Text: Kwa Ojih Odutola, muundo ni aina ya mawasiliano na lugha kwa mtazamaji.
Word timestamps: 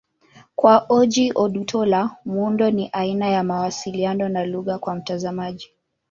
Kwa 0.55 0.85
Ojih 0.89 1.31
Odutola, 1.35 2.09
muundo 2.25 2.71
ni 2.71 2.89
aina 2.93 3.27
ya 3.29 3.43
mawasiliano 3.43 4.29
na 4.29 4.45
lugha 4.45 4.79
kwa 4.79 4.95
mtazamaji. 4.95 5.69